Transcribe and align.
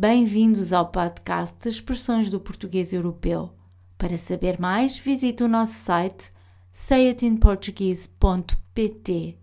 Bem-vindos 0.00 0.72
ao 0.72 0.92
podcast 0.92 1.58
de 1.58 1.70
Expressões 1.70 2.30
do 2.30 2.38
Português 2.38 2.92
Europeu. 2.92 3.50
Para 3.98 4.16
saber 4.16 4.60
mais, 4.60 4.96
visite 4.96 5.42
o 5.42 5.48
nosso 5.48 5.72
site 5.72 6.32
sayitinportuguese.pt. 6.70 9.38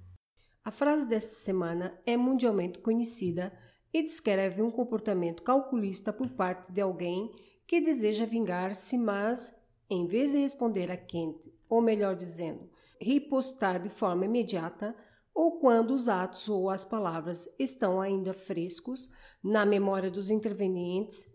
A 0.63 0.71
frase 0.71 1.10
desta 1.10 1.36
semana 1.36 1.99
é 2.05 2.15
mundialmente 2.15 2.79
conhecida 2.79 3.52
e 3.94 4.02
descreve 4.02 4.62
um 4.62 4.71
comportamento 4.71 5.44
calculista 5.44 6.13
por 6.13 6.29
parte 6.29 6.72
de 6.72 6.79
alguém 6.79 7.29
que 7.67 7.81
deseja 7.81 8.26
vingar-se, 8.26 8.97
mas, 8.97 9.62
em 9.90 10.08
vez 10.08 10.31
de 10.31 10.37
responder 10.37 10.90
a 10.90 10.96
quente, 10.96 11.53
ou 11.67 11.81
melhor 11.81 12.15
dizendo, 12.15 12.69
ripostar 12.97 13.81
de 13.81 13.90
forma 13.90 14.24
imediata, 14.24 14.96
ou 15.36 15.60
quando 15.60 15.92
os 15.92 16.08
atos 16.08 16.48
ou 16.48 16.70
as 16.70 16.86
palavras 16.86 17.54
estão 17.59 17.99
ainda 17.99 18.34
frescos 18.34 19.09
na 19.44 19.66
memória 19.66 20.09
dos 20.09 20.30
intervenientes, 20.30 21.27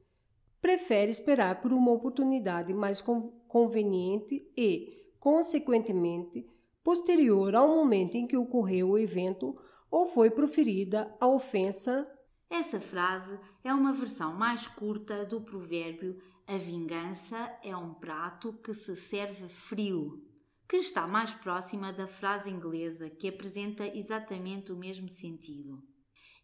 prefere 0.58 1.10
esperar 1.10 1.60
por 1.60 1.70
uma 1.70 1.92
oportunidade 1.92 2.72
mais 2.72 3.04
conveniente 3.46 4.50
e, 4.56 5.12
consequentemente, 5.20 6.48
posterior 6.82 7.54
ao 7.54 7.68
momento 7.68 8.14
em 8.16 8.26
que 8.26 8.38
ocorreu 8.38 8.90
o 8.90 8.98
evento 8.98 9.54
ou 9.90 10.06
foi 10.06 10.30
proferida 10.30 11.14
a 11.20 11.28
ofensa. 11.28 12.10
Essa 12.48 12.80
frase 12.80 13.38
é 13.62 13.72
uma 13.72 13.92
versão 13.92 14.34
mais 14.34 14.66
curta 14.66 15.26
do 15.26 15.42
provérbio 15.42 16.18
A 16.46 16.56
vingança 16.56 17.36
é 17.62 17.76
um 17.76 17.92
prato 17.92 18.54
que 18.54 18.72
se 18.72 18.96
serve 18.96 19.46
frio 19.48 20.29
que 20.70 20.76
está 20.76 21.04
mais 21.04 21.34
próxima 21.34 21.92
da 21.92 22.06
frase 22.06 22.48
inglesa 22.48 23.10
que 23.10 23.26
apresenta 23.26 23.84
exatamente 23.88 24.70
o 24.70 24.76
mesmo 24.76 25.10
sentido. 25.10 25.82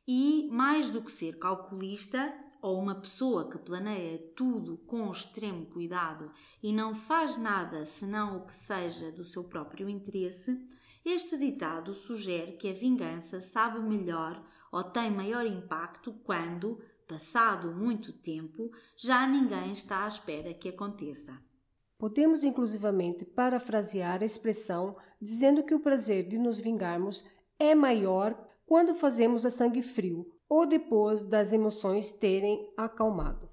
E, 0.04 0.48
mais 0.50 0.90
do 0.90 1.00
que 1.00 1.12
ser 1.12 1.38
calculista, 1.38 2.36
ou 2.60 2.76
uma 2.82 2.96
pessoa 2.96 3.48
que 3.48 3.56
planeia 3.56 4.18
tudo 4.34 4.78
com 4.78 5.12
extremo 5.12 5.66
cuidado 5.66 6.32
e 6.60 6.72
não 6.72 6.92
faz 6.92 7.36
nada 7.36 7.86
senão 7.86 8.38
o 8.38 8.46
que 8.46 8.56
seja 8.56 9.12
do 9.12 9.22
seu 9.22 9.44
próprio 9.44 9.88
interesse, 9.88 10.60
este 11.04 11.38
ditado 11.38 11.94
sugere 11.94 12.56
que 12.56 12.68
a 12.68 12.72
vingança 12.72 13.40
sabe 13.40 13.78
melhor 13.78 14.44
ou 14.72 14.82
tem 14.82 15.08
maior 15.08 15.46
impacto 15.46 16.12
quando, 16.24 16.82
passado 17.06 17.72
muito 17.72 18.12
tempo, 18.12 18.72
já 18.96 19.24
ninguém 19.24 19.70
está 19.70 20.02
à 20.02 20.08
espera 20.08 20.52
que 20.52 20.68
aconteça. 20.68 21.45
Podemos 21.98 22.44
inclusivamente 22.44 23.24
parafrasear 23.24 24.20
a 24.20 24.24
expressão 24.24 24.96
dizendo 25.20 25.62
que 25.62 25.74
o 25.74 25.80
prazer 25.80 26.28
de 26.28 26.38
nos 26.38 26.60
vingarmos 26.60 27.24
é 27.58 27.74
maior 27.74 28.38
quando 28.66 28.94
fazemos 28.94 29.46
a 29.46 29.50
sangue 29.50 29.80
frio 29.80 30.30
ou 30.48 30.66
depois 30.66 31.22
das 31.22 31.52
emoções 31.52 32.12
terem 32.12 32.70
acalmado. 32.76 33.48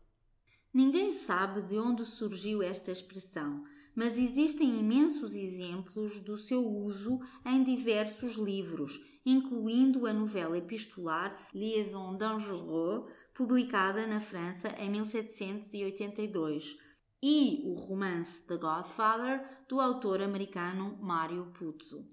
Ninguém 0.74 1.12
sabe 1.12 1.62
de 1.62 1.78
onde 1.78 2.06
surgiu 2.06 2.62
esta 2.62 2.92
expressão, 2.92 3.62
mas 3.96 4.18
existem 4.18 4.80
imensos 4.80 5.36
exemplos 5.36 6.20
do 6.20 6.36
seu 6.36 6.68
uso 6.68 7.20
em 7.46 7.64
diversos 7.64 8.34
livros, 8.34 9.00
incluindo 9.26 10.06
a 10.06 10.12
novela 10.14 10.58
epistolar 10.58 11.48
Liaison 11.54 12.18
dangereuse, 12.18 13.06
publicada 13.34 14.06
na 14.06 14.20
França 14.20 14.70
em 14.80 14.90
1782 14.90 16.78
e 17.26 17.62
o 17.64 17.74
romance 17.76 18.46
The 18.46 18.58
Godfather 18.58 19.64
do 19.70 19.80
autor 19.80 20.22
americano 20.22 20.98
Mario 21.00 21.54
Puzo. 21.54 22.06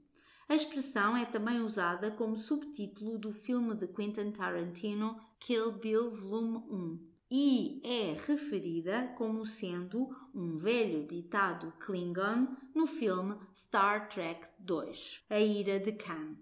A 0.49 0.55
expressão 0.55 1.17
é 1.17 1.25
também 1.25 1.61
usada 1.61 2.13
como 2.13 2.39
subtítulo 2.39 3.19
do 3.19 3.33
filme 3.33 3.75
de 3.75 3.89
Quentin 3.89 4.31
Tarantino 4.31 5.21
Kill 5.41 5.73
Bill 5.73 6.13
Volume 6.13 6.59
1 6.59 7.11
e 7.29 7.81
é 7.85 8.15
referida 8.25 9.13
como 9.19 9.45
sendo 9.45 10.09
um 10.33 10.57
velho 10.57 11.05
ditado 11.05 11.73
Klingon 11.81 12.47
no 12.73 12.87
filme 12.87 13.35
Star 13.53 14.09
Trek 14.11 14.47
II, 14.61 14.93
A 15.29 15.41
Ira 15.41 15.81
de 15.81 15.91
Khan. 15.91 16.37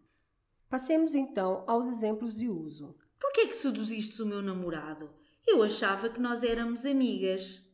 Passemos 0.68 1.14
então 1.14 1.64
aos 1.66 1.88
exemplos 1.88 2.36
de 2.36 2.50
uso. 2.50 2.94
Por 3.18 3.32
que 3.32 3.40
é 3.40 3.46
que 3.46 3.56
seduziste 3.56 4.20
o 4.20 4.26
meu 4.26 4.42
namorado? 4.42 5.08
Eu 5.46 5.62
achava 5.62 6.10
que 6.10 6.20
nós 6.20 6.42
éramos 6.42 6.84
amigas. 6.84 7.66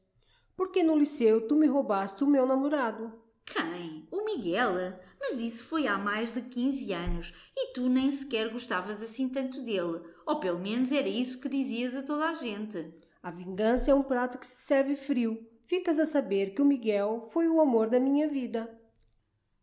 Porque 0.57 0.83
no 0.83 0.97
liceu 0.97 1.47
tu 1.47 1.57
me 1.57 1.67
roubaste 1.67 2.23
o 2.23 2.27
meu 2.27 2.47
namorado. 2.47 3.13
Quem? 3.45 4.09
O 4.11 4.25
Miguel? 4.25 4.75
Mas 5.21 5.41
isso 5.41 5.65
foi 5.65 5.87
há 5.87 5.99
mais 5.99 6.33
de 6.33 6.41
15 6.41 6.93
anos 6.93 7.35
e 7.57 7.73
tu 7.73 7.89
nem 7.89 8.11
sequer 8.11 8.51
gostavas 8.51 9.03
assim 9.03 9.29
tanto 9.29 9.63
dele. 9.63 10.01
Ou 10.27 10.41
pelo 10.41 10.59
menos 10.59 10.91
era 10.91 11.09
isso 11.09 11.39
que 11.41 11.49
dizias 11.49 11.95
a 11.95 12.03
toda 12.03 12.31
a 12.31 12.35
gente. 12.35 12.95
A 13.23 13.31
vingança 13.31 13.91
é 13.91 13.95
um 13.95 14.03
prato 14.03 14.39
que 14.39 14.47
se 14.47 14.57
serve 14.57 14.97
frio. 14.97 15.47
Ficas 15.67 15.99
a 15.99 16.07
saber 16.07 16.55
que 16.55 16.63
o 16.63 16.65
Miguel 16.65 17.29
foi 17.33 17.49
o 17.49 17.61
amor 17.61 17.89
da 17.89 17.99
minha 17.99 18.29
vida. 18.29 18.81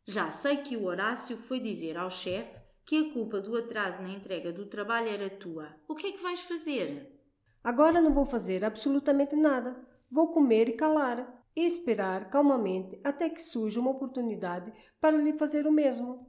Já 0.06 0.31
sei 0.31 0.58
que 0.58 0.75
o 0.75 0.85
Horácio 0.85 1.38
foi 1.38 1.59
dizer 1.59 1.97
ao 1.97 2.09
chefe 2.09 2.59
que 2.84 2.97
a 2.97 3.13
culpa 3.13 3.40
do 3.40 3.56
atraso 3.56 4.02
na 4.02 4.09
entrega 4.09 4.52
do 4.52 4.66
trabalho 4.66 5.09
era 5.09 5.29
tua. 5.29 5.69
O 5.88 5.96
que 5.96 6.08
é 6.08 6.12
que 6.12 6.23
vais 6.23 6.41
fazer? 6.41 7.19
Agora 7.63 8.02
não 8.02 8.13
vou 8.13 8.25
fazer 8.25 8.66
absolutamente 8.66 9.35
nada. 9.35 9.79
Vou 10.11 10.31
comer 10.31 10.67
e 10.67 10.73
calar, 10.73 11.41
e 11.55 11.66
esperar 11.66 12.29
calmamente 12.29 12.99
até 13.03 13.29
que 13.29 13.41
surja 13.41 13.79
uma 13.79 13.91
oportunidade 13.91 14.72
para 14.99 15.17
lhe 15.17 15.33
fazer 15.33 15.66
o 15.66 15.72
mesmo. 15.72 16.27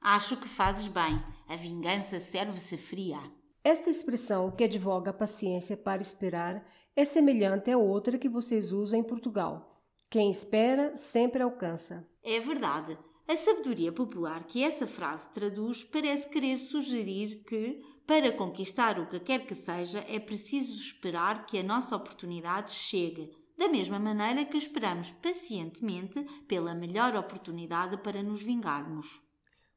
Acho 0.00 0.36
que 0.36 0.48
fazes 0.48 0.88
bem. 0.88 1.22
A 1.46 1.56
vingança 1.56 2.18
serve-se 2.18 2.78
fria. 2.78 3.18
Esta 3.62 3.90
expressão 3.90 4.50
que 4.50 4.64
advoga 4.64 5.10
a 5.10 5.14
paciência 5.14 5.76
para 5.76 6.00
esperar 6.00 6.66
é 6.96 7.04
semelhante 7.04 7.70
a 7.70 7.76
outra 7.76 8.18
que 8.18 8.28
vocês 8.28 8.72
usam 8.72 8.98
em 8.98 9.04
Portugal. 9.04 9.82
Quem 10.08 10.30
espera 10.30 10.96
sempre 10.96 11.42
alcança. 11.42 12.08
É 12.22 12.40
verdade. 12.40 12.98
A 13.30 13.36
sabedoria 13.36 13.92
popular 13.92 14.42
que 14.42 14.60
essa 14.60 14.88
frase 14.88 15.32
traduz 15.32 15.84
parece 15.84 16.28
querer 16.28 16.58
sugerir 16.58 17.44
que, 17.46 17.80
para 18.04 18.32
conquistar 18.32 18.98
o 18.98 19.06
que 19.06 19.20
quer 19.20 19.46
que 19.46 19.54
seja, 19.54 20.04
é 20.08 20.18
preciso 20.18 20.74
esperar 20.74 21.46
que 21.46 21.56
a 21.56 21.62
nossa 21.62 21.94
oportunidade 21.94 22.72
chegue, 22.72 23.30
da 23.56 23.68
mesma 23.68 24.00
maneira 24.00 24.44
que 24.44 24.56
esperamos 24.56 25.12
pacientemente 25.12 26.20
pela 26.48 26.74
melhor 26.74 27.14
oportunidade 27.14 27.98
para 27.98 28.20
nos 28.20 28.42
vingarmos. 28.42 29.22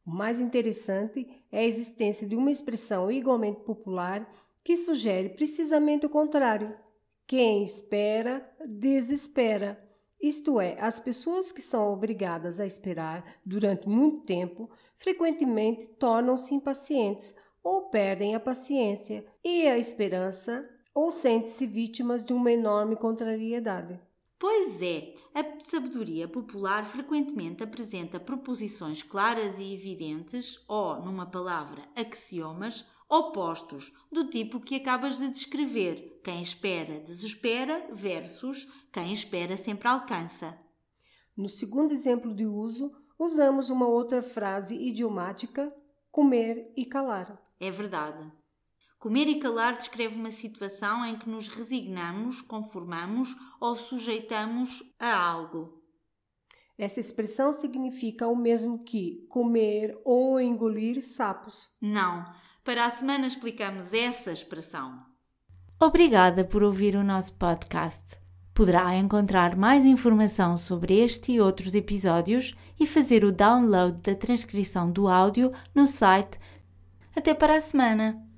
O 0.03 0.09
mais 0.09 0.39
interessante 0.39 1.27
é 1.51 1.59
a 1.59 1.63
existência 1.63 2.27
de 2.27 2.35
uma 2.35 2.49
expressão 2.49 3.11
igualmente 3.11 3.61
popular 3.61 4.27
que 4.63 4.75
sugere 4.75 5.29
precisamente 5.29 6.07
o 6.07 6.09
contrário. 6.09 6.75
Quem 7.27 7.63
espera, 7.63 8.51
desespera. 8.65 9.92
Isto 10.23 10.61
é, 10.61 10.79
as 10.79 10.99
pessoas 10.99 11.51
que 11.51 11.61
são 11.61 11.91
obrigadas 11.91 12.61
a 12.61 12.65
esperar 12.65 13.25
durante 13.45 13.89
muito 13.89 14.21
tempo 14.21 14.69
frequentemente 14.95 15.85
tornam-se 15.99 16.55
impacientes 16.55 17.35
ou 17.61 17.89
perdem 17.89 18.33
a 18.33 18.39
paciência 18.39 19.25
e 19.43 19.67
a 19.67 19.77
esperança 19.77 20.65
ou 20.95 21.11
sentem-se 21.11 21.65
vítimas 21.65 22.23
de 22.23 22.31
uma 22.31 22.53
enorme 22.53 22.95
contrariedade. 22.95 23.99
Pois 24.39 24.81
é, 24.81 25.13
a 25.35 25.59
sabedoria 25.59 26.25
popular 26.25 26.85
frequentemente 26.85 27.61
apresenta 27.61 28.17
proposições 28.17 29.03
claras 29.03 29.59
e 29.59 29.73
evidentes, 29.73 30.63
ou, 30.69 31.01
numa 31.01 31.25
palavra, 31.25 31.81
axiomas, 31.97 32.85
opostos, 33.09 33.93
do 34.11 34.29
tipo 34.29 34.59
que 34.59 34.75
acabas 34.75 35.17
de 35.17 35.29
descrever. 35.29 36.19
Quem 36.23 36.41
espera, 36.41 36.99
desespera, 36.99 37.87
versus 37.91 38.67
quem 38.91 39.11
espera 39.11 39.57
sempre 39.57 39.87
alcança. 39.87 40.57
No 41.35 41.49
segundo 41.49 41.91
exemplo 41.91 42.33
de 42.33 42.45
uso, 42.45 42.91
usamos 43.17 43.69
uma 43.69 43.87
outra 43.87 44.21
frase 44.21 44.75
idiomática, 44.75 45.73
comer 46.11 46.71
e 46.75 46.85
calar. 46.85 47.41
É 47.59 47.71
verdade. 47.71 48.31
Comer 48.99 49.27
e 49.27 49.39
calar 49.39 49.75
descreve 49.75 50.15
uma 50.15 50.31
situação 50.31 51.05
em 51.05 51.17
que 51.17 51.29
nos 51.29 51.49
resignamos, 51.49 52.41
conformamos 52.41 53.35
ou 53.59 53.75
sujeitamos 53.75 54.81
a 54.97 55.13
algo. 55.13 55.83
Essa 56.77 56.99
expressão 56.99 57.51
significa 57.51 58.27
o 58.27 58.35
mesmo 58.35 58.83
que 58.83 59.25
comer 59.29 59.99
ou 60.03 60.39
engolir 60.39 61.01
sapos. 61.01 61.69
Não. 61.81 62.25
Para 62.63 62.85
a 62.85 62.89
semana 62.89 63.27
explicamos 63.27 63.91
essa 63.91 64.31
expressão. 64.31 65.05
Obrigada 65.77 66.45
por 66.45 66.63
ouvir 66.63 66.95
o 66.95 67.03
nosso 67.03 67.33
podcast. 67.33 68.17
Poderá 68.53 68.95
encontrar 68.95 69.53
mais 69.57 69.85
informação 69.85 70.55
sobre 70.55 70.97
este 70.97 71.33
e 71.33 71.41
outros 71.41 71.75
episódios 71.75 72.55
e 72.79 72.87
fazer 72.87 73.25
o 73.25 73.33
download 73.33 73.97
da 74.01 74.15
transcrição 74.15 74.89
do 74.89 75.09
áudio 75.09 75.51
no 75.75 75.85
site. 75.85 76.39
Até 77.13 77.33
para 77.33 77.57
a 77.57 77.61
semana! 77.61 78.32